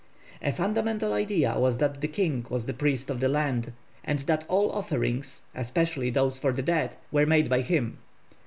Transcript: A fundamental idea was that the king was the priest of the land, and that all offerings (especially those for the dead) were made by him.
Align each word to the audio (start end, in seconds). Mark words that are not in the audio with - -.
A 0.41 0.51
fundamental 0.51 1.13
idea 1.13 1.59
was 1.59 1.77
that 1.77 2.01
the 2.01 2.07
king 2.07 2.43
was 2.49 2.65
the 2.65 2.73
priest 2.73 3.11
of 3.11 3.19
the 3.19 3.29
land, 3.29 3.71
and 4.03 4.17
that 4.21 4.45
all 4.47 4.71
offerings 4.71 5.43
(especially 5.53 6.09
those 6.09 6.39
for 6.39 6.51
the 6.51 6.63
dead) 6.63 6.95
were 7.11 7.27
made 7.27 7.49
by 7.51 7.61
him. 7.61 7.99